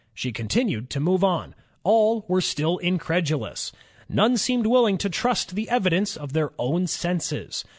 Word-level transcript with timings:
She 0.15 0.31
continued 0.31 0.89
to 0.89 0.99
move 0.99 1.23
on. 1.23 1.53
All 1.83 2.25
were 2.27 2.41
still 2.41 2.79
incredulous. 2.79 3.71
None 4.09 4.35
seemed 4.35 4.65
willing 4.65 4.97
to 4.97 5.09
trust 5.11 5.53
the 5.53 5.69
evidence 5.69 6.17
of 6.17 6.33
their 6.33 6.53
own 6.57 6.87
senses. 6.87 7.63